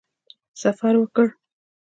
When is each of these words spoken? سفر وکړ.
سفر 0.61 0.93
وکړ. 1.01 1.27